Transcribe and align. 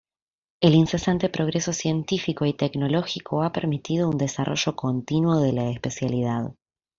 El 0.61 0.73
incesante 0.73 1.29
progreso 1.29 1.73
científico 1.73 2.47
y 2.47 2.53
tecnológico 2.55 3.43
ha 3.43 3.51
permitido 3.51 4.09
un 4.09 4.17
desarrollo 4.17 4.75
continuo 4.75 5.39
de 5.39 5.53
la 5.53 5.69
especialidad. 5.69 6.55